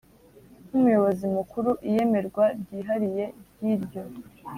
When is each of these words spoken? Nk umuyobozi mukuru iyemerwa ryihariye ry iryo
Nk 0.67 0.73
umuyobozi 0.77 1.25
mukuru 1.35 1.69
iyemerwa 1.87 2.43
ryihariye 2.61 3.25
ry 3.57 3.63
iryo 3.73 4.03